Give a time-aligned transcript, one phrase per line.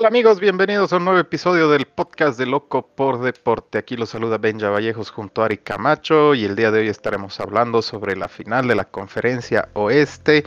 [0.00, 3.76] Hola amigos, bienvenidos a un nuevo episodio del podcast de Loco por Deporte.
[3.76, 7.38] Aquí los saluda Benja Vallejos junto a Ari Camacho y el día de hoy estaremos
[7.38, 10.44] hablando sobre la final de la conferencia oeste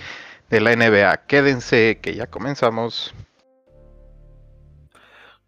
[0.50, 1.28] de la NBA.
[1.28, 3.14] Quédense que ya comenzamos.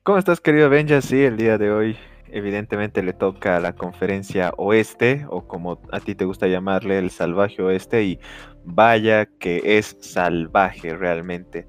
[0.04, 1.02] ¿Cómo estás querido Benja?
[1.02, 1.98] Sí, el día de hoy
[2.28, 7.10] evidentemente le toca a la conferencia oeste o como a ti te gusta llamarle el
[7.10, 8.20] salvaje oeste y
[8.66, 11.68] vaya que es salvaje realmente.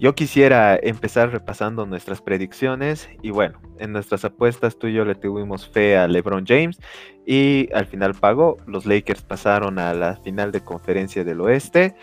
[0.00, 5.14] Yo quisiera empezar repasando nuestras predicciones y bueno, en nuestras apuestas tú y yo le
[5.14, 6.80] tuvimos fe a LeBron James
[7.26, 8.56] y al final pagó.
[8.66, 11.94] Los Lakers pasaron a la final de conferencia del oeste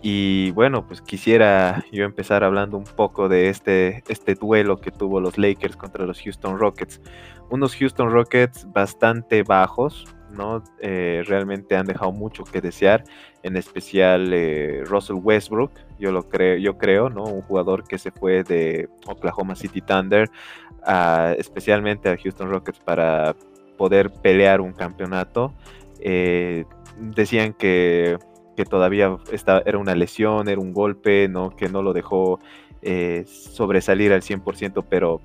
[0.00, 5.20] y bueno, pues quisiera yo empezar hablando un poco de este, este duelo que tuvo
[5.20, 7.02] los Lakers contra los Houston Rockets.
[7.50, 10.62] Unos Houston Rockets bastante bajos, ¿no?
[10.80, 13.04] Eh, realmente han dejado mucho que desear,
[13.42, 17.24] en especial eh, Russell Westbrook, yo lo creo, yo creo, ¿no?
[17.24, 20.30] Un jugador que se fue de Oklahoma City Thunder,
[21.38, 23.36] especialmente a Houston Rockets para
[23.76, 25.52] poder pelear un campeonato.
[26.00, 26.64] Eh,
[26.98, 28.18] decían que,
[28.56, 29.16] que todavía
[29.64, 31.50] era una lesión, era un golpe, ¿no?
[31.50, 32.40] Que no lo dejó
[33.24, 35.20] sobresalir al 100%, pero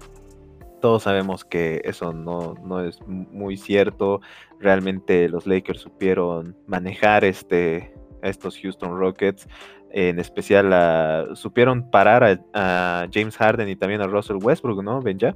[0.82, 4.22] todos sabemos que eso no, no, es muy cierto.
[4.60, 9.48] Realmente los Lakers supieron manejar este, a estos Houston Rockets.
[9.92, 15.36] En especial supieron parar a, James Harden y también a Russell Westbrook, ¿no, Benja?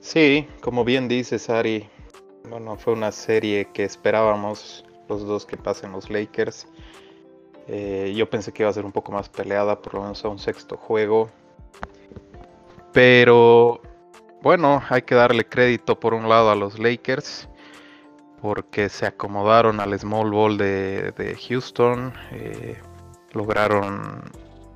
[0.00, 1.88] Sí, como bien dices, Ari.
[2.48, 6.66] Bueno, fue una serie que esperábamos los dos que pasen los Lakers.
[7.68, 10.28] Eh, yo pensé que iba a ser un poco más peleada, por lo menos a
[10.28, 11.30] un sexto juego.
[12.92, 13.80] Pero
[14.42, 17.48] bueno, hay que darle crédito por un lado a los Lakers
[18.40, 22.78] porque se acomodaron al small ball de, Houston, eh,
[23.32, 24.22] lograron,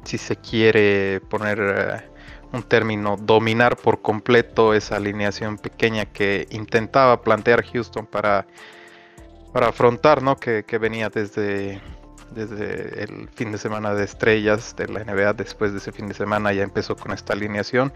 [0.04, 2.10] si se quiere poner eh,
[2.52, 8.46] un término, dominar por completo esa alineación pequeña que intentaba plantear Houston para,
[9.52, 10.36] para afrontar, ¿no?
[10.36, 11.80] que venía desde
[12.34, 16.14] desde el fin de semana de estrellas de la NBA, después de ese fin de
[16.14, 17.92] semana ya empezó con esta alineación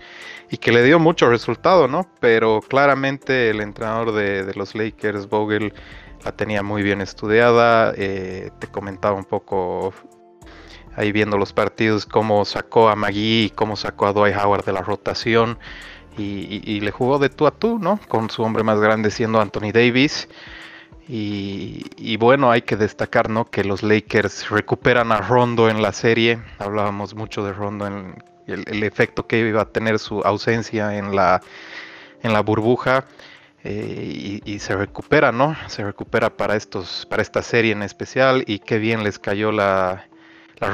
[0.50, 2.09] y que le dio mucho resultado, ¿no?
[2.21, 5.75] Pero claramente el entrenador de, los Lakers, Vogel,
[6.25, 9.93] la tenía muy bien estudiada, eh, te comentaba un poco
[10.97, 14.81] ahí viendo los partidos cómo sacó a y cómo sacó a Dwight Howard de la
[14.81, 15.59] rotación
[16.16, 18.00] y, y le jugó de tú a tú, ¿no?
[18.09, 20.28] Con su hombre más grande siendo Anthony Davis.
[21.10, 23.46] Y, bueno, hay que destacar ¿no?
[23.46, 26.38] que los Lakers recuperan a Rondo en la serie.
[26.58, 31.41] Hablábamos mucho de Rondo, en el, efecto que iba a tener su ausencia en la,
[32.22, 33.06] en la burbuja.
[33.64, 35.56] Eh, y, se recupera, ¿no?
[35.69, 38.44] Se recupera para, estos, para esta serie en especial.
[38.46, 40.06] Y qué bien les cayó la,
[40.58, 40.70] la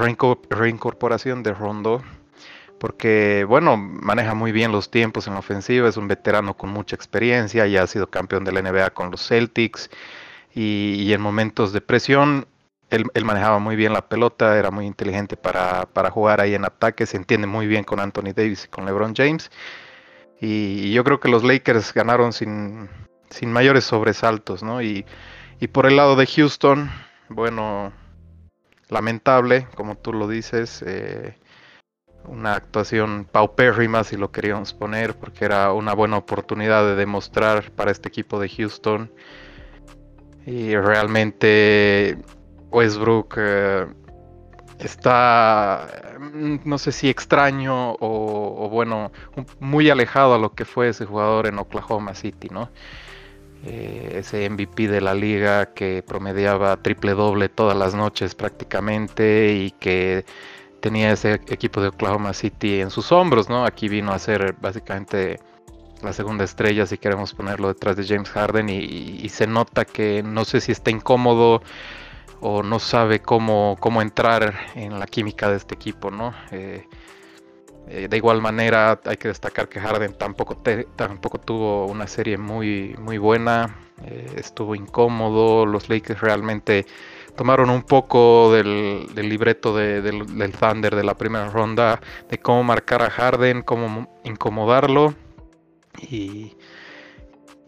[0.50, 2.02] reincorporación de Rondo.
[2.80, 5.88] Porque, bueno, maneja muy bien los tiempos en la ofensiva.
[5.88, 7.68] Es un veterano con mucha experiencia.
[7.68, 9.88] Ya ha sido campeón de la NBA con los Celtics
[10.54, 12.46] y, en momentos de presión
[12.90, 17.16] él, manejaba muy bien la pelota, era muy inteligente para, jugar ahí en ataque, se
[17.16, 19.50] entiende muy bien con Anthony Davis y con LeBron James.
[20.40, 22.88] Y, yo creo que los Lakers ganaron sin,
[23.30, 24.82] sin mayores sobresaltos, ¿no?
[24.82, 25.04] Y,
[25.72, 26.90] por el lado de Houston,
[27.30, 27.90] bueno,
[28.90, 31.38] lamentable, como tú lo dices, eh,
[32.26, 37.90] una actuación paupérrima si lo queríamos poner, porque era una buena oportunidad de demostrar para
[37.90, 39.10] este equipo de Houston
[40.46, 42.18] y realmente
[42.70, 43.86] Westbrook eh,
[44.78, 45.88] está,
[46.18, 49.12] mm, no sé si extraño o, bueno,
[49.60, 52.70] muy alejado a lo que fue ese jugador en Oklahoma City, ¿no?
[53.66, 59.70] Eh, ese MVP de la liga que promediaba triple doble todas las noches prácticamente y
[59.70, 60.26] que
[60.80, 63.64] tenía ese equipo de Oklahoma City en sus hombros, ¿no?
[63.64, 65.40] Aquí vino a ser básicamente
[66.04, 70.44] la segunda estrella, si queremos ponerlo detrás de James Harden, y, se nota que no
[70.44, 71.62] sé si está incómodo
[72.40, 76.34] o no sabe cómo, cómo entrar en la química de este equipo, ¿no?
[76.52, 76.86] Eh,
[77.88, 80.56] eh, de igual manera, hay que destacar que Harden tampoco,
[80.96, 86.86] tampoco tuvo una serie muy, muy buena, eh, estuvo incómodo, los Lakers realmente
[87.36, 92.00] tomaron un poco del, libreto del, del, Thunder de la primera ronda,
[92.30, 95.14] de cómo marcar a Harden, cómo incomodarlo,
[96.00, 96.56] y,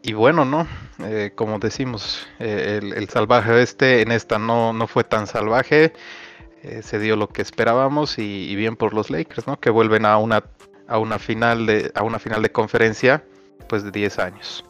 [0.07, 0.69] y bueno, ¿no?
[1.01, 5.93] Eh, como decimos, eh, el, salvaje este en esta no, no fue tan salvaje.
[6.63, 9.59] Eh, se dio lo que esperábamos y, bien por los Lakers, ¿no?
[9.59, 10.45] Que vuelven a una,
[10.87, 13.25] a una, final, de, a una final de conferencia
[13.59, 14.65] después de 10 años.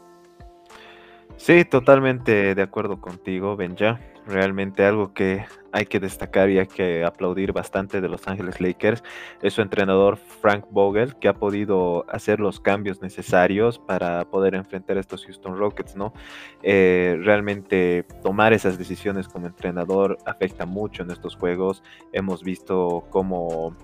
[1.37, 4.01] Sí, totalmente de acuerdo contigo, Benja.
[4.27, 5.45] Realmente algo que
[5.77, 9.03] hay que destacar y hay que aplaudir bastante de Los Ángeles Lakers
[9.43, 14.97] es su entrenador Frank Vogel, que ha podido hacer los cambios necesarios para poder enfrentar
[14.97, 16.15] a estos Houston Rockets, ¿no?
[16.63, 21.83] Eh, realmente tomar esas decisiones como entrenador afecta mucho en estos juegos.
[22.11, 23.77] Hemos visto cómo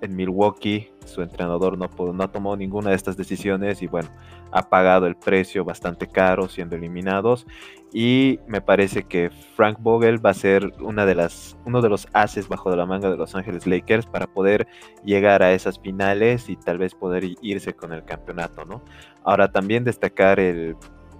[0.00, 4.10] en Milwaukee su entrenador no, no ha tomado ninguna de estas decisiones y bueno,
[4.52, 7.46] ha pagado el precio bastante caro siendo eliminados
[7.92, 12.06] y me parece que Frank Vogel va a ser una de las, uno de los
[12.12, 14.66] haces bajo de la manga de Los Ángeles Lakers para poder
[15.04, 18.82] llegar a esas finales y tal vez poder irse con el campeonato, ¿no?
[19.24, 20.76] Ahora también destacar el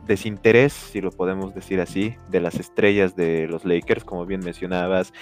[0.09, 5.13] desinterés, si lo podemos decir así, de las estrellas de los Lakers, como bien mencionabas,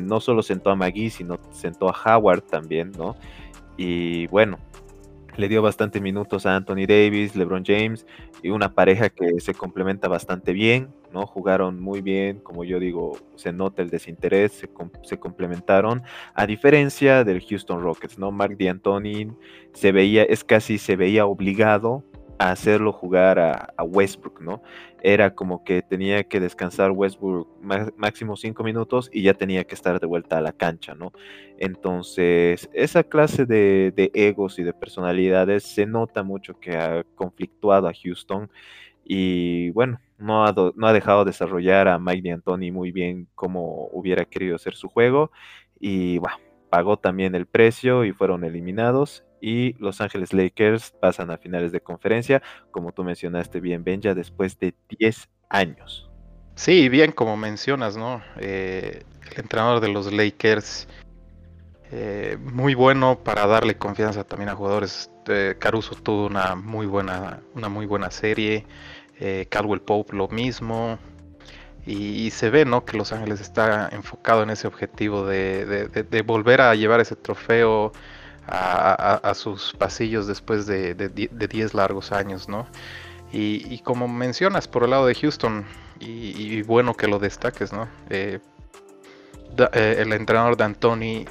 [0.00, 3.14] no solo sentó a McGee, sino sentó a Howard también, ¿no?
[3.76, 4.58] Y bueno,
[5.36, 8.06] le dio bastante minutos a Anthony Davis, LeBron James
[8.42, 11.26] y una pareja que se complementa bastante bien, ¿no?
[11.26, 14.68] Jugaron muy bien, como yo digo, se nota el desinterés, se,
[15.02, 16.02] se complementaron,
[16.34, 18.32] a diferencia del Houston Rockets, ¿no?
[18.32, 19.30] Mark D'Antoni
[19.72, 22.04] se veía, es casi se veía obligado
[22.48, 24.62] hacerlo jugar a, Westbrook, ¿no?
[25.02, 27.48] Era como que tenía que descansar Westbrook
[27.96, 31.12] máximo cinco minutos y ya tenía que estar de vuelta a la cancha, ¿no?
[31.58, 37.92] Entonces, esa clase de, egos y de personalidades se nota mucho que ha conflictuado a
[37.92, 38.50] Houston
[39.04, 44.24] y bueno, no ha, no ha dejado desarrollar a Mike D'Antoni muy bien como hubiera
[44.24, 45.30] querido hacer su juego
[45.78, 46.36] y bueno,
[46.70, 51.80] pagó también el precio y fueron eliminados y Los Ángeles Lakers pasan a finales de
[51.80, 56.10] conferencia, como tú mencionaste bien, Benja, después de 10 años.
[56.60, 58.22] Sí, bien, como mencionas, ¿no?
[58.38, 60.88] Eh, el entrenador de los Lakers,
[61.90, 65.10] eh, muy bueno para darle confianza también a jugadores.
[65.26, 68.66] Eh, Caruso tuvo una muy buena, una muy buena serie.
[69.50, 70.98] Caldwell Pope lo mismo.
[71.86, 72.84] Y, se ve, ¿no?
[72.84, 77.92] Que Los Ángeles está enfocado en ese objetivo de volver a llevar ese trofeo
[78.50, 82.66] a, sus pasillos después de 10 largos años, ¿no?
[83.32, 85.64] Y, como mencionas por el lado de Houston,
[86.00, 87.88] y, bueno que lo destaques, ¿no?
[88.08, 88.40] Eh,
[89.72, 91.24] eh, el entrenador de Anthony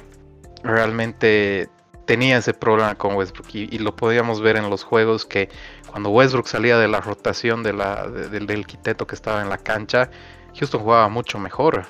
[0.62, 1.68] realmente
[2.06, 5.50] tenía ese problema con Westbrook y, lo podíamos ver en los juegos que
[5.90, 10.10] cuando Westbrook salía de la rotación de del quiteto que estaba en la cancha,
[10.58, 11.84] Houston jugaba mucho mejor.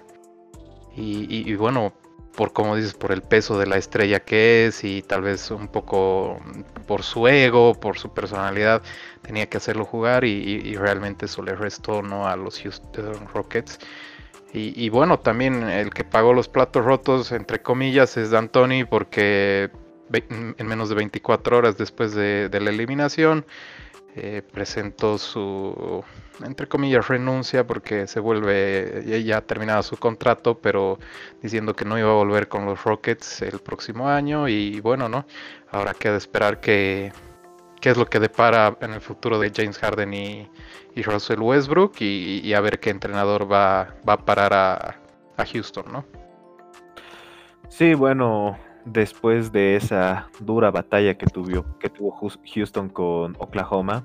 [0.97, 1.93] y, bueno,
[2.37, 5.69] por como dices, por el peso de la estrella que es y tal vez un
[5.69, 6.39] poco
[6.87, 8.83] por su ego, por su personalidad,
[9.23, 12.27] tenía que hacerlo jugar y, realmente eso le restó ¿no?
[12.27, 13.79] a los Houston Rockets.
[14.53, 19.71] Y, bueno, también el que pagó los platos rotos, entre comillas, es D'Antoni porque
[20.13, 23.47] en menos de 24 horas después de, la eliminación
[24.17, 26.03] eh, presentó su,
[26.45, 30.99] entre comillas, renuncia porque se vuelve, ya ha terminado su contrato, pero
[31.43, 35.27] diciendo que no iba a volver con los Rockets el próximo año y bueno, ¿no?
[35.71, 37.13] Ahora queda esperar que,
[37.81, 40.49] qué es lo que depara en el futuro de James Harden y,
[41.03, 45.01] Russell Westbrook y, a ver qué entrenador va, va a parar a,
[45.39, 46.05] a Houston, ¿no?
[47.71, 52.19] Sí, bueno, después de esa dura batalla que tuvo, que tuvo
[52.55, 54.05] Houston con Oklahoma,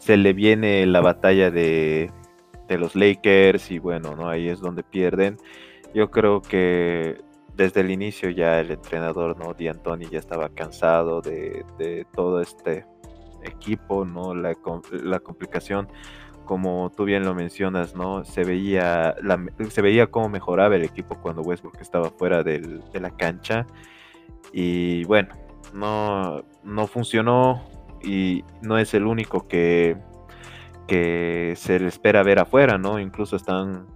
[0.00, 2.10] se le viene la batalla de,
[2.68, 4.28] los Lakers y bueno, ¿no?
[4.28, 5.36] ahí es donde pierden.
[5.94, 7.20] Yo creo que
[7.54, 9.54] desde el inicio ya el entrenador, ¿no?
[9.54, 12.86] D'Antoni ya estaba cansado de, todo este
[13.42, 14.34] equipo, ¿no?
[14.34, 14.54] La,
[15.02, 15.88] la, complicación,
[16.44, 18.24] como tú bien lo mencionas, ¿no?
[18.24, 19.16] Se veía,
[19.68, 23.66] se veía cómo mejoraba el equipo cuando Westbrook estaba fuera de la cancha
[24.52, 25.34] y bueno,
[25.74, 27.62] no, no funcionó
[28.02, 29.96] y no es el único que,
[30.86, 32.98] que se le espera ver afuera, ¿no?
[32.98, 33.86] Incluso están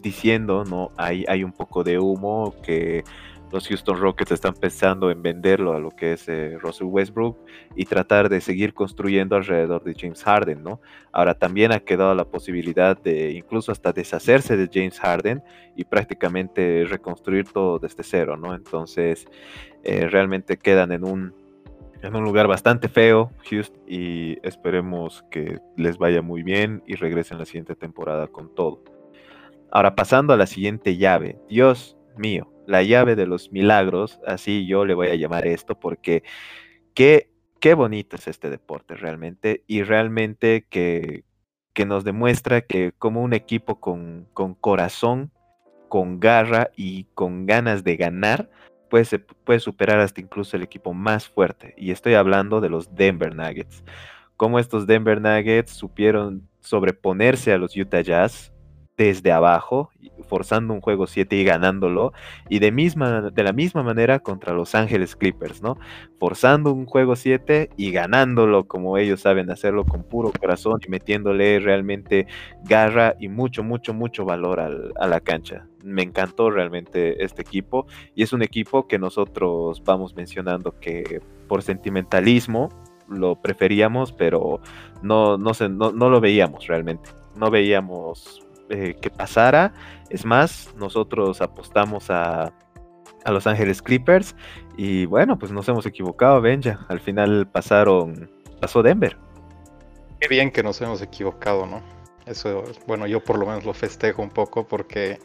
[0.00, 0.90] diciendo, ¿no?
[0.96, 3.04] Hay, hay un poco de humo que
[3.52, 7.36] los Houston Rockets están pensando en venderlo a lo que es eh, Russell Westbrook
[7.76, 10.80] y tratar de seguir construyendo alrededor de James Harden, ¿no?
[11.12, 15.42] Ahora también ha quedado la posibilidad de incluso hasta deshacerse de James Harden
[15.76, 18.54] y prácticamente reconstruir todo desde cero, ¿no?
[18.54, 19.26] Entonces
[19.84, 21.34] eh, realmente quedan en un,
[22.02, 27.38] en un lugar bastante feo, Houston, y esperemos que les vaya muy bien y regresen
[27.38, 28.82] la siguiente temporada con todo.
[29.70, 34.84] Ahora pasando a la siguiente llave, Dios mío, la llave de los milagros, así yo
[34.84, 36.24] le voy a llamar esto, porque
[36.94, 37.30] qué,
[37.60, 41.24] qué bonito es este deporte realmente, y realmente que,
[41.72, 45.30] que nos demuestra que como un equipo con, con corazón,
[45.88, 48.50] con garra y con ganas de ganar,
[48.92, 51.74] puede, superar hasta incluso el equipo más fuerte.
[51.78, 53.82] Y estoy hablando de los Denver Nuggets.
[54.36, 58.51] Cómo estos Denver Nuggets supieron sobreponerse a los Utah Jazz
[59.02, 59.90] desde abajo,
[60.28, 62.12] forzando un juego 7 y ganándolo,
[62.48, 65.76] y de, misma, de la misma manera contra Los Ángeles Clippers, ¿no?
[66.18, 71.58] Forzando un juego 7 y ganándolo como ellos saben hacerlo con puro corazón y metiéndole
[71.58, 72.26] realmente
[72.64, 75.66] garra y mucho, mucho, mucho valor a la cancha.
[75.82, 81.62] Me encantó realmente este equipo y es un equipo que nosotros vamos mencionando que por
[81.62, 82.68] sentimentalismo
[83.08, 84.60] lo preferíamos, pero
[85.02, 87.10] no, no, no, no lo veíamos realmente.
[87.36, 88.42] No veíamos
[88.72, 89.74] eh, que pasara.
[90.08, 92.54] Es más, nosotros apostamos a,
[93.24, 94.34] a, Los Ángeles Clippers
[94.78, 96.86] y bueno, pues nos hemos equivocado, Benja.
[96.88, 98.30] Al final pasaron,
[98.62, 99.18] pasó Denver.
[100.20, 101.82] Qué bien que nos hemos equivocado, ¿no?
[102.24, 105.18] Eso, bueno, yo por lo menos lo festejo un poco porque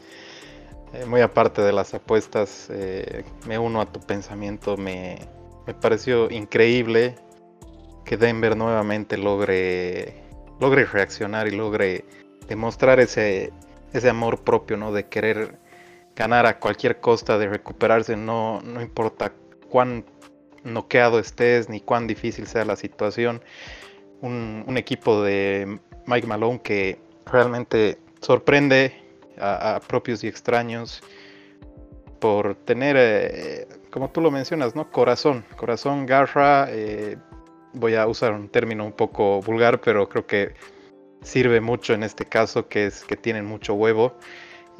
[0.92, 5.18] eh, muy aparte de las apuestas, eh, me uno a tu pensamiento, me,
[5.66, 7.14] me pareció increíble
[8.04, 10.22] que Denver nuevamente logre,
[10.60, 12.04] logre reaccionar y logre
[12.48, 13.52] demostrar ese,
[13.92, 14.92] ese amor propio, ¿no?
[14.92, 15.58] De querer
[16.16, 19.32] ganar a cualquier costa, de recuperarse, no, no importa
[19.68, 20.04] cuán
[20.64, 23.42] noqueado estés ni cuán difícil sea la situación.
[24.20, 28.92] Un, equipo de Mike Malone que realmente sorprende
[29.38, 31.02] a, propios y extraños
[32.18, 34.90] por tener, eh, como tú lo mencionas, ¿no?
[34.90, 37.16] Corazón, corazón, garra, eh,
[37.74, 40.54] voy a usar un término un poco vulgar, pero creo que
[41.28, 44.14] sirve mucho en este caso, que es que tienen mucho huevo.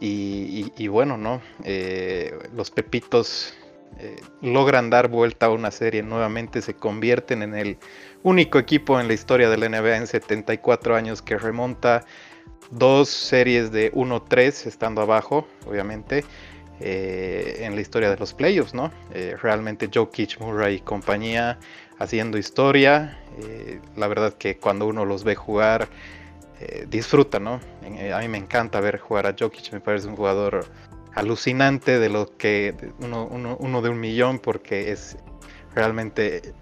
[0.01, 1.43] Y, bueno, ¿no?
[1.65, 3.55] Eh, los Pepitos
[3.99, 7.79] eh, logran dar vuelta a una serie nuevamente, se convierten en el
[8.23, 12.05] único equipo en la historia del NBA en 74 años que remonta
[12.71, 16.25] dos series de 1-3 estando abajo, obviamente.
[16.81, 18.93] Eh, en la historia de los playoffs, ¿no?
[19.43, 21.59] realmente Joe Murray y compañía
[21.99, 23.19] haciendo historia.
[23.97, 25.89] La verdad que cuando uno los ve jugar,
[26.61, 27.61] eh, disfruta, ¿no?
[27.83, 30.67] Eh, a mí me encanta ver jugar a Jokic, me parece un jugador
[31.15, 35.17] alucinante de lo que uno, de un millón porque es
[35.75, 36.55] realmente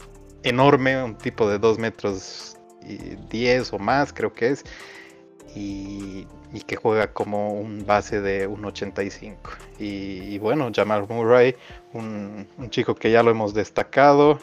[0.43, 4.65] enorme, un tipo de 2 metros y 10 o más creo que es,
[5.55, 6.27] y,
[6.67, 9.37] que juega como un base de 1.85.
[9.79, 11.55] Y, y bueno, Jamal Murray,
[11.93, 14.39] un chico que ya lo hemos destacado,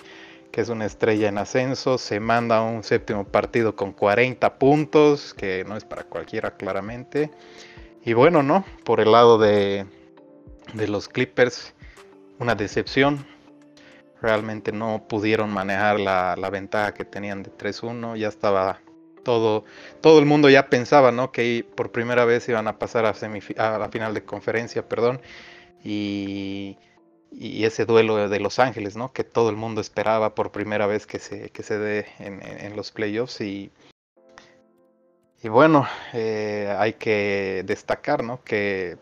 [0.53, 5.65] que es una estrella en ascenso, se manda un séptimo partido con 40 puntos, que
[5.67, 7.31] no es para cualquiera claramente.
[8.05, 8.63] Y bueno, ¿no?
[8.83, 9.88] Por el lado de,
[10.75, 11.74] los Clippers,
[12.38, 13.25] una decepción.
[14.22, 18.15] Realmente no pudieron manejar la, ventaja que tenían de 3-1.
[18.17, 18.79] Ya estaba
[19.24, 19.65] todo,
[20.01, 21.31] todo el mundo ya pensaba, ¿no?
[21.31, 23.15] Que por primera vez iban a pasar a,
[23.57, 25.19] a la final de conferencia, perdón.
[25.83, 26.77] Y
[27.35, 29.11] y ese duelo de Los Ángeles, ¿no?
[29.11, 32.91] Que todo el mundo esperaba por primera vez que se, que se dé en, los
[32.91, 33.71] playoffs y,
[35.41, 38.43] y bueno, eh, hay que destacar, ¿no?
[38.43, 38.97] Que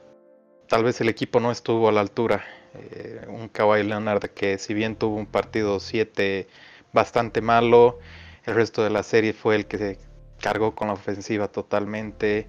[0.67, 2.43] tal vez el equipo no estuvo a la altura.
[2.73, 6.47] Eh, un Kawhi Leonard que si bien tuvo un partido 7
[6.93, 7.99] bastante malo,
[8.45, 9.99] el resto de la serie fue el que se
[10.39, 12.47] cargó con la ofensiva totalmente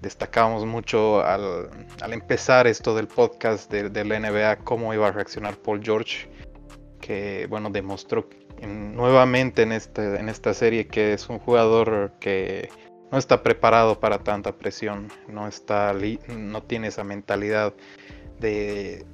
[0.00, 1.68] destacábamos mucho al,
[2.12, 6.28] empezar esto del podcast de, la NBA cómo iba a reaccionar Paul George,
[7.00, 8.28] que bueno, demostró
[8.62, 12.70] nuevamente en, este, en esta serie que es un jugador que
[13.10, 15.94] no está preparado para tanta presión, no, está,
[16.28, 17.74] no tiene esa mentalidad
[18.40, 19.04] de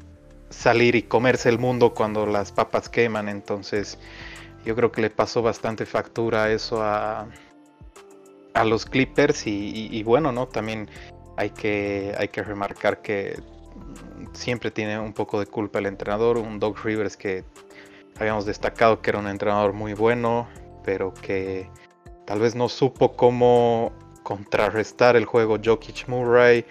[0.50, 3.98] salir y comerse el mundo cuando las papas queman, entonces
[4.64, 7.28] yo creo que le pasó bastante factura eso a,
[8.54, 10.46] a los Clippers y, bueno, ¿no?
[10.46, 10.88] También
[11.36, 13.40] hay que, hay que remarcar que
[14.32, 17.44] siempre tiene un poco de culpa el entrenador, un Doug Rivers que
[18.18, 20.48] habíamos destacado que era un entrenador muy bueno,
[20.84, 21.68] pero que
[22.26, 23.92] tal vez no supo cómo
[24.22, 26.64] contrarrestar el juego Jokic Murray,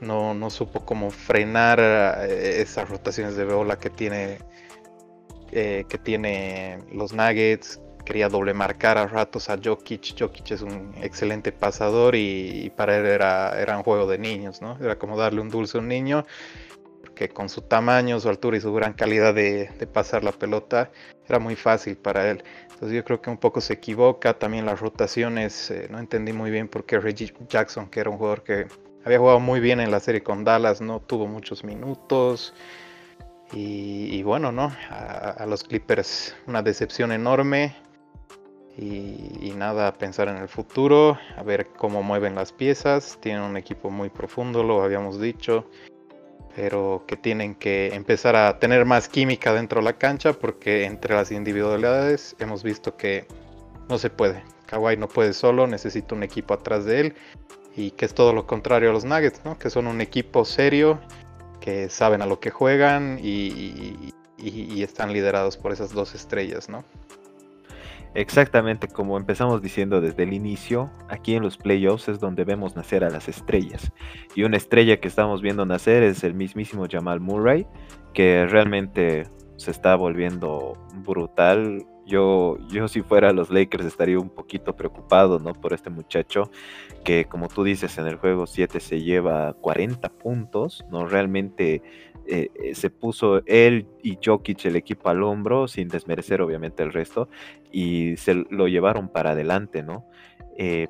[0.00, 4.38] no, no supo cómo frenar eh, esas rotaciones de bola que tiene
[5.52, 10.18] eh, que tiene los Nuggets, quería doble marcar a ratos a Jokic.
[10.18, 14.78] Jokic es un excelente pasador y, para él era, era, un juego de niños, ¿no?
[14.80, 16.24] Era como darle un dulce a un niño,
[17.14, 20.90] que con su tamaño, su altura y su gran calidad de, pasar la pelota
[21.28, 22.42] era muy fácil para él.
[22.62, 24.38] Entonces yo creo que un poco se equivoca.
[24.38, 28.18] También las rotaciones, eh, no entendí muy bien por qué Reggie Jackson, que era un
[28.18, 28.66] jugador que
[29.04, 32.54] había jugado muy bien en la serie con Dallas, no tuvo muchos minutos.
[33.52, 34.72] Y, bueno, ¿no?
[34.90, 37.76] a, los Clippers una decepción enorme.
[38.78, 43.18] Y, nada, pensar en el futuro, a ver cómo mueven las piezas.
[43.22, 45.64] Tienen un equipo muy profundo, lo habíamos dicho,
[46.54, 51.14] pero que tienen que empezar a tener más química dentro de la cancha porque entre
[51.14, 53.26] las individualidades hemos visto que
[53.88, 54.42] no se puede.
[54.66, 57.14] Kawhi no puede solo, necesita un equipo atrás de él
[57.76, 59.58] y que es todo lo contrario a los Nuggets, ¿no?
[59.58, 61.00] Que son un equipo serio,
[61.60, 66.84] que saben a lo que juegan y, y están liderados por esas dos estrellas, ¿no?
[68.16, 73.04] Exactamente, como empezamos diciendo desde el inicio, aquí en los playoffs es donde vemos nacer
[73.04, 73.92] a las estrellas.
[74.34, 77.66] Y una estrella que estamos viendo nacer es el mismísimo Jamal Murray,
[78.14, 79.24] que realmente
[79.56, 81.84] se está volviendo brutal.
[82.06, 85.52] Yo, yo si fuera los Lakers estaría un poquito preocupado, ¿no?
[85.52, 86.50] Por este muchacho
[87.04, 91.06] que, como tú dices, en el juego 7 se lleva 40 puntos, ¿no?
[91.06, 91.82] Realmente
[92.28, 96.92] eh, eh, se puso él y Jokic el equipo al hombro, sin desmerecer obviamente el
[96.92, 97.28] resto,
[97.70, 100.06] y se lo llevaron para adelante, ¿no?
[100.56, 100.88] Eh,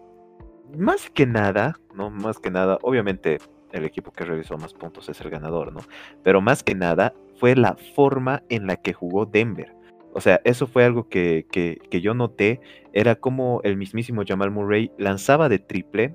[0.77, 2.11] más que nada, ¿no?
[2.11, 3.39] Más que nada, obviamente
[3.73, 5.81] el equipo que realizó más puntos es el ganador, ¿no?
[6.23, 9.75] Pero más que nada fue la forma en la que jugó Denver.
[10.13, 12.61] O sea, eso fue algo que, que, que yo noté,
[12.93, 16.15] era como el mismísimo Jamal Murray lanzaba de triple,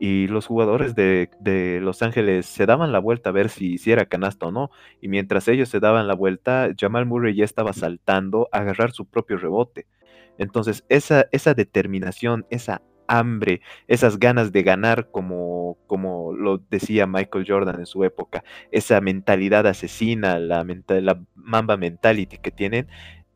[0.00, 4.06] y los jugadores de, Los Ángeles se daban la vuelta a ver si, si era
[4.06, 4.70] canasta o no.
[5.00, 9.06] Y mientras ellos se daban la vuelta, Jamal Murray ya estaba saltando a agarrar su
[9.06, 9.86] propio rebote.
[10.38, 17.46] Entonces, esa, esa determinación, esa hambre, esas ganas de ganar, como, como lo decía Michael
[17.48, 22.86] Jordan en su época, esa mentalidad asesina, la, la mamba mentality que tienen,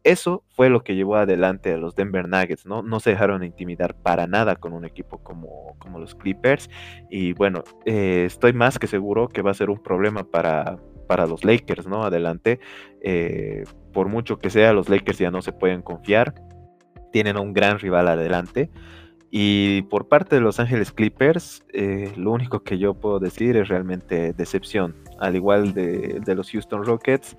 [0.04, 2.82] eso fue lo que llevó adelante a los Denver Nuggets, ¿no?
[2.82, 6.68] No se dejaron intimidar para nada con un equipo como, como los Clippers.
[7.10, 11.26] Y bueno, eh, estoy más que seguro que va a ser un problema para, para
[11.26, 12.04] los Lakers, ¿no?
[12.04, 12.58] Adelante.
[13.00, 16.34] Eh, por mucho que sea, los Lakers ya no se pueden confiar.
[17.12, 18.70] Tienen un gran rival adelante.
[19.34, 23.68] Y por parte de Los Ángeles Clippers, eh, lo único que yo puedo decir es
[23.68, 24.94] realmente decepción.
[25.18, 27.36] Al igual de, de los Houston Rockets,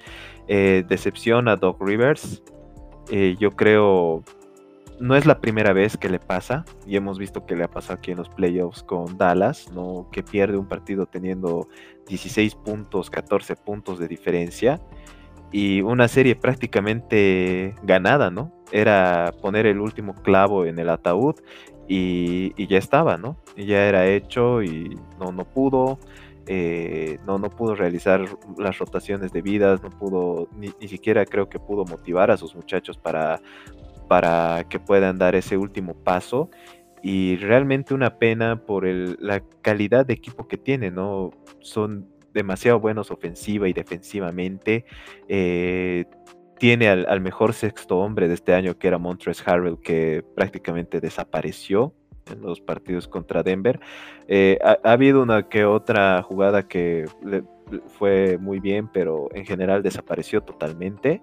[0.47, 2.41] decepción a Doc Rivers.
[3.09, 4.23] Eh, yo creo,
[4.99, 7.95] no es la primera vez que le pasa, y hemos visto que le ha pasado
[7.95, 10.07] aquí en los playoffs con Dallas, ¿no?
[10.11, 11.67] que pierde un partido teniendo
[12.07, 14.79] 16 puntos, 14 puntos de diferencia,
[15.51, 18.51] y una serie prácticamente ganada, ¿no?
[18.71, 21.35] Era poner el último clavo en el ataúd
[21.87, 23.37] y, ya estaba, ¿no?
[23.55, 25.99] Y ya era hecho y no, no pudo.
[26.45, 28.25] Eh, no, no pudo realizar
[28.57, 33.39] las rotaciones debidas, no pudo, ni, siquiera creo que pudo motivar a sus muchachos para,
[34.09, 36.49] para que puedan dar ese último paso.
[37.01, 41.31] Y realmente una pena por la calidad de equipo que tiene, ¿no?
[41.59, 44.85] Son demasiado buenos ofensiva y defensivamente.
[45.27, 46.05] Eh,
[46.59, 51.93] tiene al, mejor sexto hombre de este año, que era Montres Harrell, que prácticamente desapareció
[52.31, 53.79] en los partidos contra Denver.
[54.27, 57.05] Eh, ha, habido una que otra jugada que
[57.97, 61.21] fue muy bien, pero en general desapareció totalmente.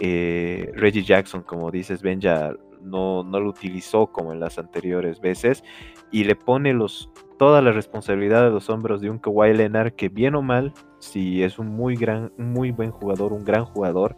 [0.00, 5.20] Eh, Reggie Jackson, como dices, Ben ya no, no, lo utilizó como en las anteriores
[5.20, 5.62] veces
[6.10, 10.08] y le pone los, toda la responsabilidad de los hombros de un Kawhi Leonard que
[10.08, 14.16] bien o mal, si es un muy gran, muy buen jugador, un gran jugador,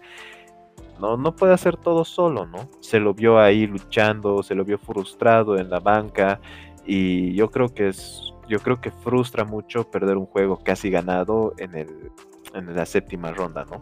[1.00, 2.68] no, no puede hacer todo solo, ¿no?
[2.80, 6.40] Se lo vio ahí luchando, se lo vio frustrado en la banca
[6.86, 11.54] y yo creo que es, yo creo que frustra mucho perder un juego casi ganado
[11.58, 12.10] en, el,
[12.54, 13.80] en la séptima ronda, ¿no?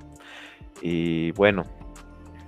[0.80, 1.64] Y bueno,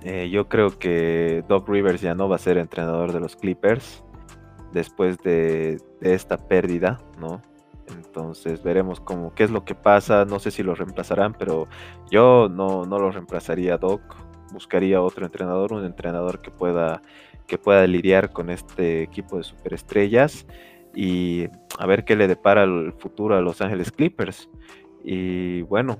[0.03, 4.03] eh, yo creo que Doc Rivers ya no va a ser entrenador de los Clippers
[4.71, 7.41] después de, esta pérdida, ¿no?
[7.87, 10.25] Entonces veremos cómo, qué es lo que pasa.
[10.25, 11.67] No sé si lo reemplazarán, pero
[12.11, 14.01] yo no, no lo reemplazaría Doc
[14.55, 17.03] buscaría otro entrenador, un entrenador que pueda,
[17.45, 20.47] que pueda lidiar con este equipo de superestrellas
[20.95, 24.49] y a ver qué le depara el futuro a Los Ángeles Clippers.
[25.03, 25.99] Y bueno,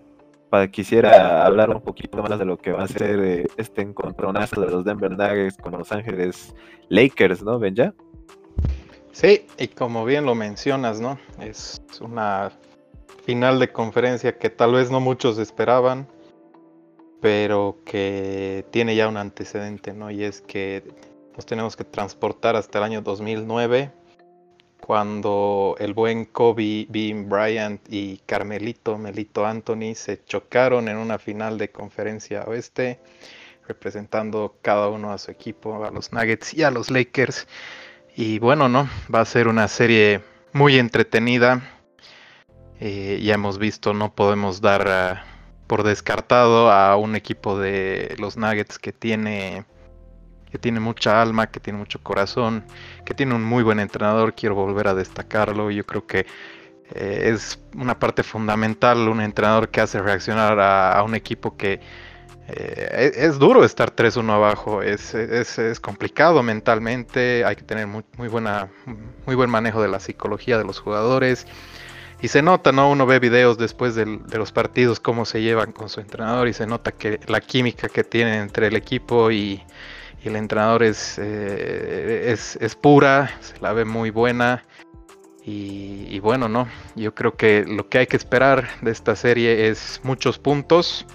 [0.50, 4.62] para, quisiera hablar un poquito más de lo que va a ser eh, este encontronazo
[4.62, 6.56] de los Denver Nuggets con Los Ángeles
[6.90, 7.94] Lakers, ¿no, Ben ya?
[9.12, 11.20] Sí, y como bien lo mencionas, ¿no?
[11.40, 12.52] Es una
[13.26, 16.08] final de conferencia que tal vez no muchos esperaban
[17.26, 20.12] pero que tiene ya un antecedente, ¿no?
[20.12, 20.84] Y es que
[21.36, 23.92] nos tenemos que transportar hasta el año 2009,
[24.80, 31.58] cuando el buen Kobe Bean Bryant y Carmelito Melito Anthony se chocaron en una final
[31.58, 33.00] de conferencia oeste,
[33.68, 37.48] representando cada uno a su equipo, a los Nuggets y a los Lakers.
[38.16, 38.88] Y bueno, ¿no?
[39.12, 40.22] Va a ser una serie
[40.54, 41.64] muy entretenida.
[42.80, 45.35] Eh, ya hemos visto, no podemos dar
[45.68, 49.66] por descartado a un equipo de los Nuggets que tiene
[50.52, 52.64] que tiene mucha alma, que tiene mucho corazón,
[53.04, 56.26] que tiene un muy buen entrenador, quiero volver a destacarlo, yo creo que
[56.94, 61.82] eh, es una parte fundamental un entrenador que hace reaccionar a, un equipo que
[62.48, 68.70] eh, es, duro estar 3-1 abajo, es, es, complicado mentalmente, hay que tener muy, buena,
[69.26, 71.48] muy buen manejo de la psicología de los jugadores.
[72.22, 72.90] Y se nota, ¿no?
[72.90, 74.06] Uno ve videos después de
[74.38, 78.04] los partidos, cómo se llevan con su entrenador y se nota que la química que
[78.04, 79.62] tienen entre el equipo y,
[80.24, 84.64] el entrenador es, eh, es, es, pura, se la ve muy buena.
[85.48, 86.68] Y, bueno, ¿no?
[86.96, 91.06] Yo creo que lo que hay que esperar de esta serie es muchos puntos.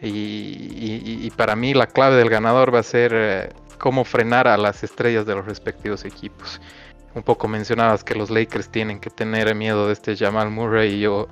[0.00, 4.84] Y, para mí la clave del ganador va a ser eh, cómo frenar a las
[4.84, 6.60] estrellas de los respectivos equipos.
[7.16, 11.00] Un poco mencionabas que los Lakers tienen que tener miedo de este Jamal Murray y
[11.00, 11.28] yo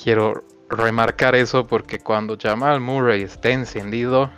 [0.00, 4.30] quiero remarcar eso porque cuando Jamal Murray esté encendido,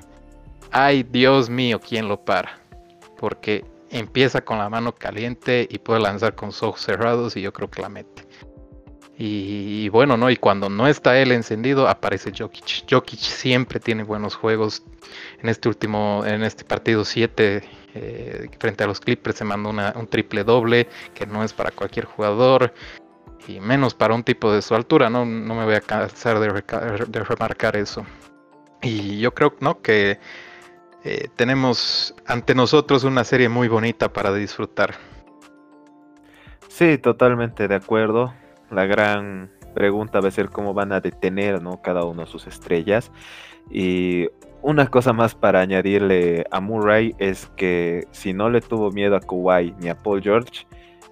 [0.72, 2.58] ay Dios mío, ¿quién lo para?
[3.18, 7.52] Porque empieza con la mano caliente y puede lanzar con los ojos cerrados y yo
[7.52, 8.26] creo que la mete.
[9.20, 10.30] Y, bueno, ¿no?
[10.30, 12.88] Y cuando no está él encendido, aparece Jokic.
[12.88, 14.84] Jokic siempre tiene buenos juegos.
[15.42, 17.62] En este último, en este partido 7,
[18.00, 22.04] eh, frente a los Clippers, se mandó un triple doble, que no es para cualquier
[22.04, 22.72] jugador.
[23.46, 25.24] Y menos para un tipo de su altura, ¿no?
[25.24, 28.04] No me voy a cansar de, remarcar eso.
[28.82, 29.80] Y yo creo, ¿no?
[29.80, 30.18] Que
[31.02, 34.94] eh, tenemos ante nosotros una serie muy bonita para disfrutar.
[36.68, 38.34] Sí, totalmente de acuerdo.
[38.70, 41.80] La gran pregunta va a ser cómo van a detener ¿no?
[41.82, 43.10] cada uno sus estrellas.
[43.70, 44.28] Y
[44.62, 49.20] una cosa más para añadirle a Murray es que si no le tuvo miedo a
[49.20, 50.66] Kawhi ni a Paul George,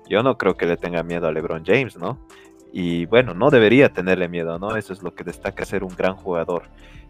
[0.09, 2.19] yo no creo que le tenga miedo a LeBron James, ¿no?
[2.73, 4.77] Y bueno, no debería tenerle miedo, ¿no?
[4.77, 6.65] Eso es lo que destaca ser un gran jugador.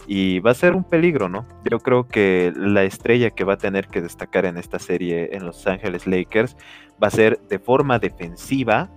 [0.07, 1.45] Y va a ser un peligro, ¿no?
[1.69, 5.45] Yo creo que la estrella que va a tener que destacar en esta serie en
[5.45, 6.57] Los Ángeles Lakers
[7.03, 8.89] va a ser de forma defensiva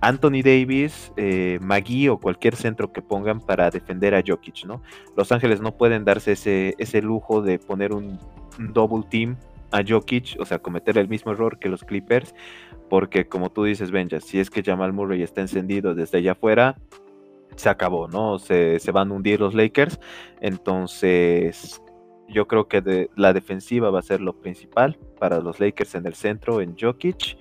[0.00, 4.82] Anthony Davis, eh, Magui o cualquier centro que pongan para defender a Jokic, ¿no?
[5.16, 8.18] Los Ángeles no pueden darse ese, ese lujo de poner un,
[8.58, 9.36] double team
[9.70, 12.34] a Jokic, o sea, cometer el mismo error que los Clippers,
[12.88, 16.76] porque como tú dices, Benja, si es que Jamal Murray está encendido desde allá afuera,
[17.56, 18.38] se acabó, ¿no?
[18.38, 19.98] Se, van a hundir los Lakers.
[20.40, 21.82] Entonces,
[22.28, 26.14] yo creo que la defensiva va a ser lo principal para los Lakers en el
[26.14, 27.36] centro, en Jokic.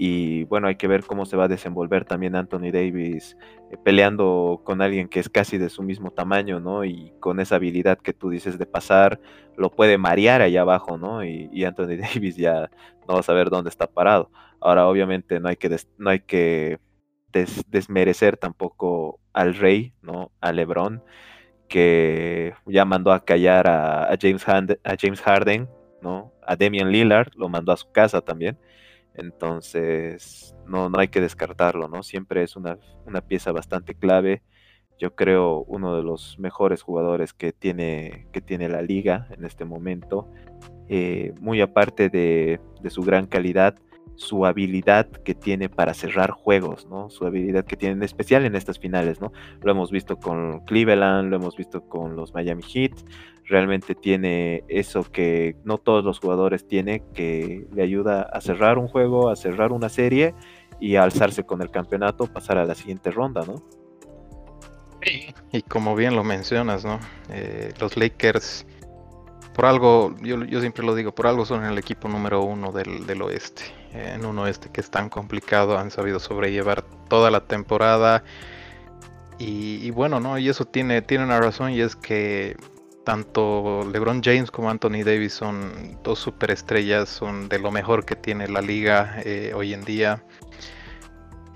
[0.00, 3.36] Y bueno, hay que ver cómo se va a desenvolver también Anthony Davis
[3.72, 6.84] eh, peleando con alguien que es casi de su mismo tamaño, ¿no?
[6.84, 9.20] Y con esa habilidad que tú dices de pasar,
[9.56, 11.24] lo puede marear allá abajo, ¿no?
[11.24, 12.70] Y, Anthony Davis ya
[13.08, 14.30] no va a saber dónde está parado.
[14.60, 16.78] Ahora, obviamente, no hay que, no hay que
[17.68, 20.30] desmerecer tampoco al Rey, ¿no?
[20.40, 21.02] A LeBron,
[21.68, 25.68] que ya mandó a callar a, James, a James Harden,
[26.02, 26.32] ¿no?
[26.46, 28.56] A Damian Lillard, lo mandó a su casa también.
[29.18, 32.04] Entonces, no, no hay que descartarlo, ¿no?
[32.04, 32.78] Siempre es una,
[33.26, 34.42] pieza bastante clave.
[34.96, 39.64] Yo creo uno de los mejores jugadores que tiene, que tiene la liga en este
[39.64, 40.28] momento.
[40.88, 43.74] Eh, muy aparte de, de, su gran calidad,
[44.14, 47.10] su habilidad que tiene para cerrar juegos, ¿no?
[47.10, 49.32] Su habilidad que tiene en especial en estas finales, ¿no?
[49.62, 52.92] Lo hemos visto con Cleveland, lo hemos visto con los Miami Heat,
[53.48, 58.88] realmente tiene eso que no todos los jugadores tienen, que le ayuda a cerrar un
[58.88, 60.34] juego, a cerrar una serie
[60.80, 63.62] y a alzarse con el campeonato, pasar a la siguiente ronda, ¿no?
[65.52, 67.00] Y como bien lo mencionas, ¿no?
[67.30, 68.66] Eh, los Lakers,
[69.54, 73.06] por algo, yo, yo, siempre lo digo, por algo son el equipo número uno del,
[73.06, 73.62] del oeste.
[73.94, 78.22] en un oeste que es tan complicado, han sabido sobrellevar toda la temporada.
[79.38, 80.36] Y, y, bueno, ¿no?
[80.36, 82.56] Y eso tiene, tiene una razón y es que
[83.08, 88.48] tanto LeBron James como Anthony Davis son dos superestrellas, son de lo mejor que tiene
[88.48, 90.22] la liga eh, hoy en día.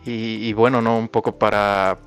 [0.07, 1.99] Y, bueno, no un poco para,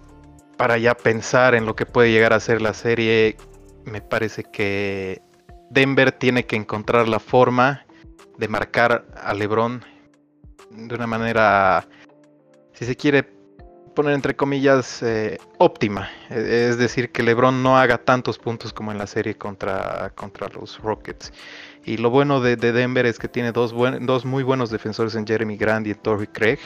[0.58, 3.38] para ya pensar en lo que puede llegar a ser la serie,
[3.84, 5.22] me parece que
[5.70, 7.86] Denver tiene que encontrar la forma
[8.40, 9.86] de marcar a LeBron
[10.72, 11.88] de una manera,
[12.74, 13.30] si se quiere,
[13.96, 16.10] poner entre comillas eh, óptima.
[16.30, 20.48] E, es decir, que LeBron no haga tantos puntos como en la serie contra, contra
[20.50, 21.34] los Rockets.
[21.86, 25.58] Y lo bueno de, Denver es que tiene dos, dos muy buenos defensores en Jeremy
[25.58, 26.60] Grant y en Torrey Craig.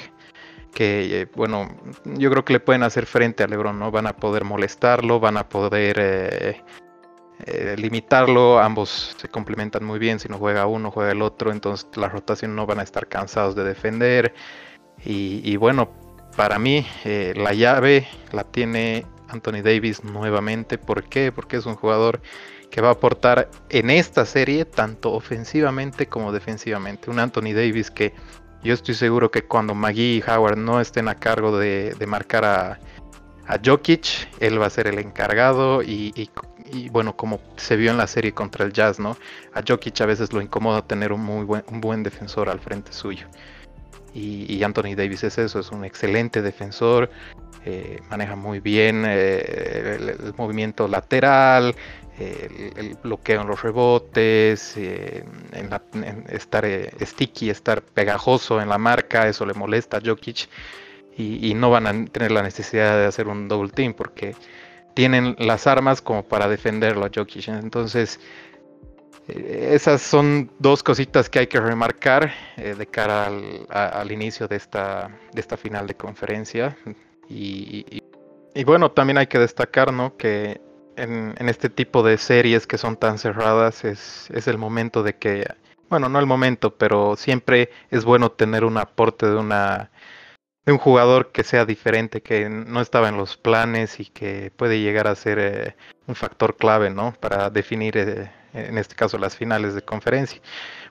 [0.74, 1.70] Que, eh, bueno,
[2.06, 3.92] yo creo que le pueden hacer frente a LeBron, ¿no?
[3.92, 8.60] Van a poder molestarlo, van a poder eh, limitarlo.
[8.60, 10.20] Ambos se complementan muy bien.
[10.20, 11.52] Si no juega uno, juega el otro.
[11.52, 14.34] Entonces la rotación no van a estar cansados de defender.
[15.04, 15.90] Y, y bueno,
[16.40, 20.78] para mí eh, la llave la tiene Anthony Davis nuevamente.
[20.78, 21.34] ¿Por qué?
[21.34, 22.22] Porque es un jugador
[22.72, 27.10] que va a aportar en esta serie tanto ofensivamente como defensivamente.
[27.10, 28.14] Un Anthony Davis que
[28.64, 32.80] yo estoy seguro que cuando Magui y Howard no estén a cargo de, marcar a,
[33.62, 36.30] Jokic, él va a ser el encargado y,
[36.90, 39.18] bueno, como se vio en la serie contra el Jazz, ¿no?
[39.54, 43.28] A Jokic a veces lo incomoda tener un muy un buen defensor al frente suyo.
[44.14, 47.10] Y, Anthony Davis es eso, es un excelente defensor,
[47.66, 51.76] eh, maneja muy bien eh, el, movimiento lateral,
[52.18, 55.24] el, bloqueo en los rebotes, eh,
[56.30, 56.66] estar
[57.02, 60.50] sticky, estar pegajoso en la marca, eso le molesta a Jokic
[61.18, 64.36] y, no van a tener la necesidad de hacer un double team porque
[64.94, 67.50] tienen las armas como para defenderlo a Jokic.
[67.50, 68.20] Entonces,
[69.30, 73.28] esas son dos cositas que hay que remarcar eh, de cara
[73.70, 76.78] al, inicio de esta, de esta final de conferencia.
[77.28, 78.02] Y,
[78.66, 80.18] bueno, también hay que destacar ¿no?
[80.18, 80.60] que
[80.96, 85.46] en, este tipo de series que son tan cerradas es, es el momento de que,
[85.90, 89.92] bueno, no el momento, pero siempre es bueno tener un aporte de una
[90.72, 95.08] un jugador que sea diferente, que no estaba en los planes y que puede llegar
[95.08, 95.76] a ser eh,
[96.08, 97.14] un factor clave, ¿no?
[97.20, 100.42] Para definir, eh, en este caso, las finales de conferencia.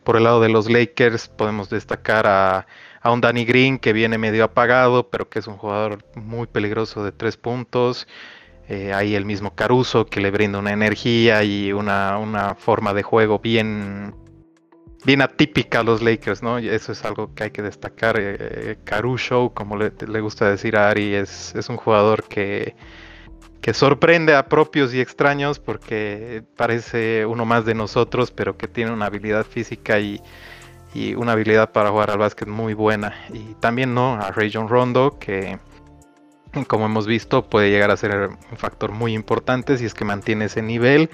[0.05, 2.67] Por el lado de los Lakers podemos destacar a,
[3.01, 7.05] a un Danny Green que viene medio apagado, pero que es un jugador muy peligroso
[7.05, 8.07] de tres puntos.
[8.69, 13.03] Eh, hay el mismo Caruso que le brinda una energía y una, una forma de
[13.03, 14.15] juego bien
[15.05, 16.59] bien atípica a los Lakers, ¿no?
[16.59, 18.17] Eso es algo que hay que destacar.
[18.19, 22.75] Eh, Caruso, como le, gusta decir a Ari, es, es un jugador que,
[23.69, 28.93] que sorprende a propios y extraños porque parece uno más de nosotros, pero que tiene
[28.93, 30.23] una habilidad física y,
[30.95, 33.15] y una habilidad para jugar al básquet muy buena.
[33.31, 34.15] Y también, ¿no?
[34.15, 35.59] A Rayon Rondo, que
[36.67, 40.47] como hemos visto puede llegar a ser un factor muy importante si es que mantiene
[40.47, 41.11] ese nivel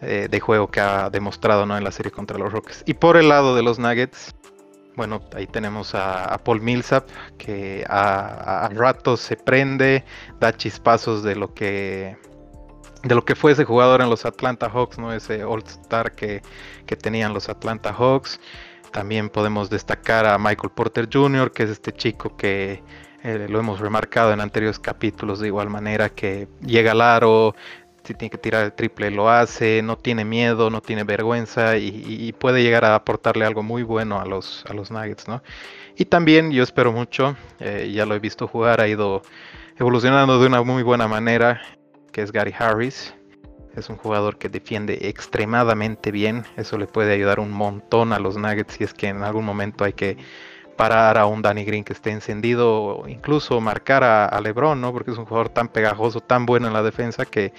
[0.00, 1.76] eh, de juego que ha demostrado ¿no?
[1.76, 2.84] en la serie contra los Rockets.
[2.86, 4.32] Y por el lado de los Nuggets,
[5.00, 7.08] bueno, ahí tenemos a, Paul Millsap
[7.38, 10.04] que a, ratos se prende,
[10.38, 12.18] da chispazos de lo que
[13.02, 15.10] de lo que fue ese jugador en los Atlanta Hawks, ¿no?
[15.10, 16.42] Ese All Star que,
[16.84, 18.40] que tenían los Atlanta Hawks.
[18.92, 22.82] También podemos destacar a Michael Porter Jr., que es este chico que
[23.22, 27.54] eh, lo hemos remarcado en anteriores capítulos de igual manera, que llega al aro,
[28.10, 32.32] si tiene que tirar el triple lo hace, no tiene miedo, no tiene vergüenza y,
[32.32, 35.42] puede llegar a aportarle algo muy bueno a los, a los Nuggets, ¿no?
[35.96, 39.22] Y también yo espero mucho, eh, ya lo he visto jugar, ha ido
[39.78, 41.62] evolucionando de una muy buena manera,
[42.10, 43.14] que es Gary Harris.
[43.76, 48.36] Es un jugador que defiende extremadamente bien, eso le puede ayudar un montón a los
[48.36, 50.16] Nuggets si es que en algún momento hay que
[50.80, 54.94] parar a un Danny Green que esté encendido, incluso marcar a, LeBron, ¿no?
[54.94, 57.52] Porque es un jugador tan pegajoso, tan bueno en la defensa que,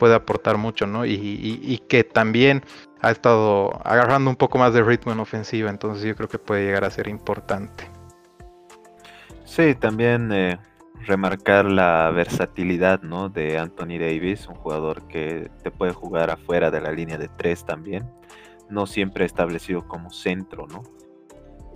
[0.00, 1.06] puede aportar mucho, ¿no?
[1.06, 2.64] Y, que también
[3.02, 6.64] ha estado agarrando un poco más de ritmo en ofensiva, entonces yo creo que puede
[6.64, 7.88] llegar a ser importante.
[9.44, 10.58] Sí, también eh,
[11.06, 13.28] remarcar la versatilidad, ¿no?
[13.28, 17.64] De Anthony Davis, un jugador que te puede jugar afuera de la línea de tres
[17.64, 18.10] también,
[18.68, 20.82] no siempre establecido como centro, ¿no?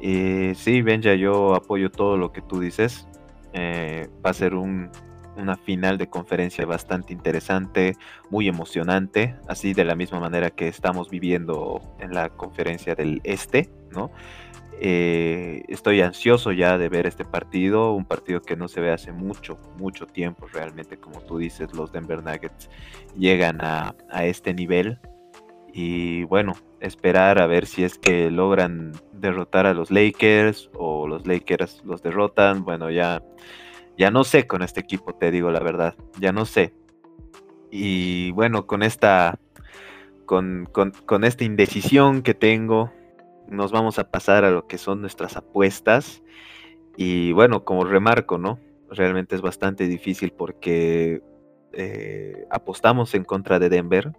[0.00, 3.06] Y sí, Benja, yo apoyo todo lo que tú dices.
[3.52, 7.96] Eh, va a ser una final de conferencia bastante interesante,
[8.30, 13.70] muy emocionante, así de la misma manera que estamos viviendo en la conferencia del Este,
[13.90, 14.10] ¿no?
[14.82, 19.12] Eh, estoy ansioso ya de ver este partido, un partido que no se ve hace
[19.12, 22.70] mucho, mucho tiempo realmente, como tú dices, los Denver Nuggets
[23.18, 24.98] llegan a este nivel
[25.72, 31.26] y bueno, esperar a ver si es que logran derrotar a los Lakers o los
[31.26, 32.64] Lakers los derrotan.
[32.64, 33.22] Bueno, ya,
[33.96, 36.72] ya no sé con este equipo, te digo la verdad, ya no sé.
[37.70, 39.38] Y bueno, con esta,
[40.26, 42.90] con, con esta indecisión que tengo,
[43.48, 46.22] nos vamos a pasar a lo que son nuestras apuestas.
[46.96, 48.58] Y bueno, como remarco, ¿no?
[48.90, 51.22] Realmente es bastante difícil porque
[51.72, 54.12] eh, apostamos en contra de Denver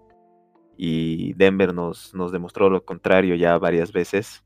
[0.77, 4.43] y Denver nos, nos demostró lo contrario ya varias veces.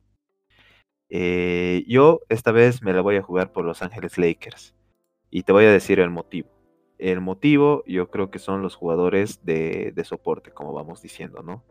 [1.09, 4.75] Eh, yo esta vez me la voy a jugar por Los Ángeles Lakers
[5.29, 6.49] y te voy a decir el motivo.
[6.97, 11.63] El motivo yo creo que son los jugadores de, soporte, como vamos diciendo, ¿no?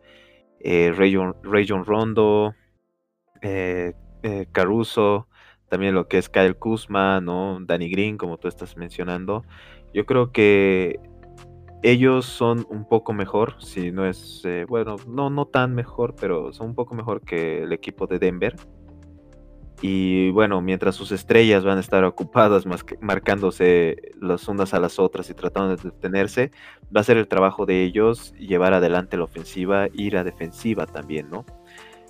[0.60, 2.54] Eh, Rayon, Rondo,
[3.40, 5.28] eh, eh, Caruso,
[5.68, 7.58] también lo que es Kyle Kuzma, ¿no?
[7.60, 9.44] Danny Green, como tú estás mencionando.
[9.94, 11.00] Yo creo que
[11.85, 16.51] ellos son un poco mejor, si no es, eh, bueno, no, no tan mejor, pero
[16.55, 18.57] son un poco mejor que el equipo de Denver.
[19.83, 22.64] Y bueno, mientras sus estrellas van a estar ocupadas
[23.03, 26.53] marcándose las unas a las otras y tratando de detenerse,
[26.85, 31.29] va a ser el trabajo de ellos llevar adelante la ofensiva, ir a defensiva también,
[31.29, 31.44] ¿no?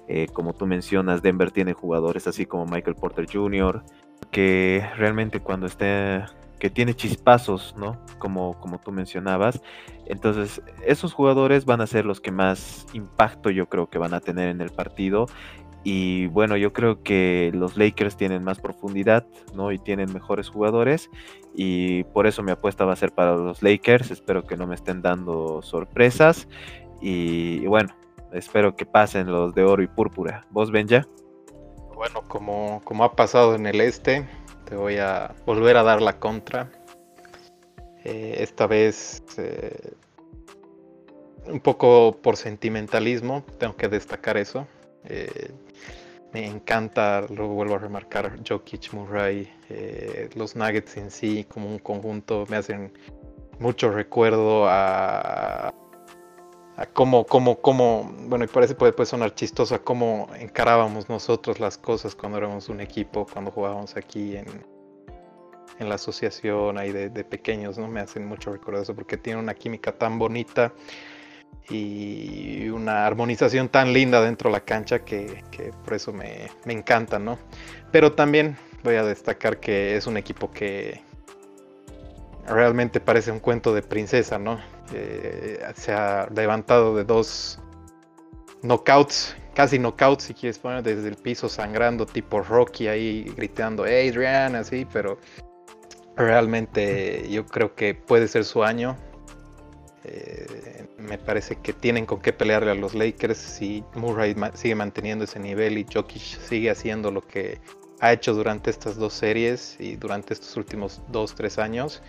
[0.06, 3.82] Eh, como tú mencionas, Denver tiene jugadores así como Michael Porter Jr.,
[4.30, 6.22] que realmente cuando esté
[6.64, 7.98] que tiene chispazos, ¿no?
[8.18, 9.60] Como, como tú mencionabas.
[10.06, 14.20] Entonces, esos jugadores van a ser los que más impacto yo creo que van a
[14.20, 15.26] tener en el partido.
[15.82, 19.72] Y bueno, yo creo que los Lakers tienen más profundidad, ¿no?
[19.72, 21.10] Y tienen mejores jugadores.
[21.54, 24.10] Y por eso mi apuesta va a ser para los Lakers.
[24.10, 26.48] Espero que no me estén dando sorpresas.
[27.02, 27.94] Y, bueno,
[28.32, 30.46] espero que pasen los de oro y púrpura.
[30.48, 31.06] ¿Vos, Benja?
[31.94, 34.26] Bueno, como, como ha pasado en el este,
[34.64, 36.70] te voy a volver a dar la contra.
[38.04, 39.92] Eh, esta vez eh,
[41.46, 44.66] un poco por sentimentalismo, tengo que destacar eso.
[45.04, 45.50] Eh,
[46.32, 49.48] me encanta, lo vuelvo a remarcar, Jokic, Murray,
[50.34, 52.92] los Nuggets en sí como un conjunto me hacen
[53.60, 55.72] mucho recuerdo a,
[56.76, 61.60] a cómo, cómo, cómo, bueno, y parece puede, puede sonar chistoso, a cómo encarábamos nosotros
[61.60, 64.46] las cosas cuando éramos un equipo, cuando jugábamos aquí en,
[65.78, 67.88] en la asociación ahí de, pequeños, ¿no?
[67.88, 70.72] Me hacen mucho recuerdo eso porque tiene una química tan bonita
[71.68, 75.42] y una armonización tan linda dentro de la cancha que,
[75.84, 77.38] por eso me, encanta, ¿no?
[77.90, 81.00] Pero también voy a destacar que es un equipo que
[82.46, 84.58] realmente parece un cuento de princesa, ¿no?
[84.90, 87.58] Se ha levantado de dos
[88.62, 94.56] knockouts, casi knockouts si quieres poner desde el piso sangrando tipo Rocky ahí gritando Adrian
[94.56, 95.18] así, pero
[96.16, 98.96] realmente yo creo que puede ser su año.
[100.04, 105.24] Eh, me parece que tienen con qué pelearle a los Lakers si Murray sigue manteniendo
[105.24, 107.58] ese nivel y Jokic sigue haciendo lo que
[108.00, 112.02] ha hecho durante estas dos series y durante estos últimos dos, tres años.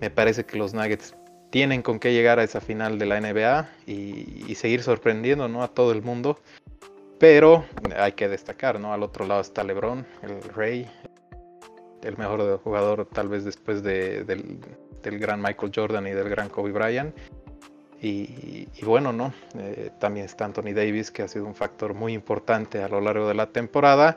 [0.00, 1.14] Me parece que los Nuggets
[1.50, 5.62] tienen con qué llegar a esa final de la NBA y, seguir sorprendiendo ¿no?
[5.62, 6.38] a todo el mundo.
[7.18, 7.64] Pero
[7.96, 8.92] hay que destacar, ¿no?
[8.92, 10.88] Al otro lado está LeBron, el rey,
[12.02, 14.60] el mejor jugador tal vez después del,
[15.02, 17.16] gran Michael Jordan y del gran Kobe Bryant.
[18.00, 19.32] Y, bueno, ¿no?
[19.58, 23.26] Eh, también está Anthony Davis, que ha sido un factor muy importante a lo largo
[23.26, 24.16] de la temporada,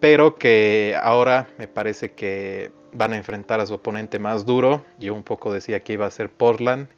[0.00, 4.84] pero que ahora me parece que van a enfrentar a su oponente más duro.
[4.98, 6.88] Yo un poco decía que iba a ser Portland,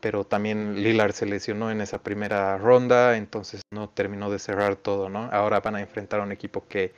[0.00, 5.08] pero también Lillard se lesionó en esa primera ronda, entonces no terminó de cerrar todo,
[5.08, 5.28] ¿no?
[5.32, 6.92] Ahora van a enfrentar a un equipo que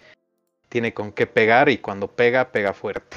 [0.68, 3.16] tiene con qué pegar y cuando pega, pega fuerte.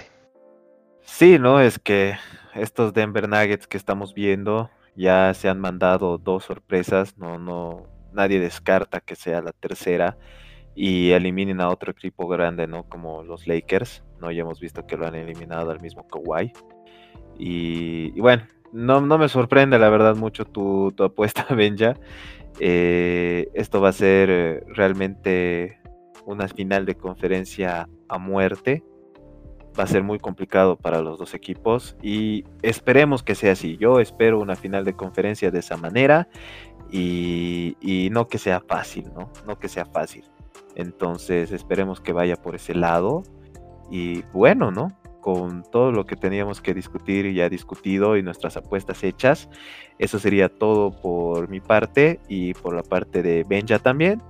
[1.02, 1.60] Sí, ¿no?
[1.60, 2.16] Es que
[2.54, 8.40] estos Denver Nuggets que estamos viendo ya se han mandado dos sorpresas, no, no, nadie
[8.40, 10.18] descarta que sea la tercera
[10.76, 12.84] y eliminen a otro equipo grande, ¿no?
[12.84, 14.32] Como los Lakers, ¿no?
[14.32, 16.54] Ya hemos visto que lo han eliminado al mismo Kawhi.
[17.38, 21.96] Y, bueno, no, no, me sorprende la verdad mucho tu, tu apuesta, Benja.
[22.60, 25.80] Eh, esto va a ser eh, realmente
[26.26, 28.84] una final de conferencia a muerte.
[29.80, 33.78] Va a ser muy complicado para los dos equipos y esperemos que sea así.
[33.78, 36.28] Yo espero una final de conferencia de esa manera
[36.92, 39.32] y, no que sea fácil, ¿no?
[39.48, 40.26] No que sea fácil.
[40.76, 43.24] Entonces esperemos que vaya por ese lado
[43.90, 44.90] y bueno, ¿no?
[45.20, 49.50] Con todo lo que teníamos que discutir y ya discutido y nuestras apuestas hechas,
[50.00, 54.22] eso sería todo por mi parte y por la parte de Benja también.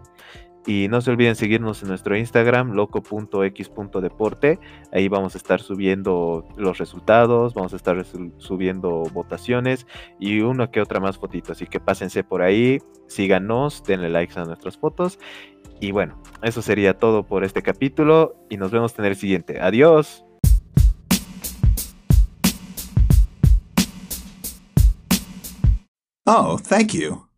[0.67, 4.59] Y no se olviden seguirnos en nuestro Instagram, loco.x.deporte.
[4.91, 8.05] Ahí vamos a estar subiendo los resultados, vamos a estar
[8.37, 9.87] subiendo votaciones
[10.19, 11.53] y una que otra más fotito.
[11.53, 12.77] Así que pásense por ahí,
[13.07, 15.17] síganos, denle likes a nuestras fotos.
[15.81, 19.59] Y bueno, eso sería todo por este capítulo y nos vemos en el siguiente.
[19.59, 20.23] Adiós.
[26.27, 27.30] Oh, thank you.